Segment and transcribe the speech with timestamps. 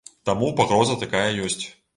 [0.29, 1.63] Таму пагроза такая ёсць.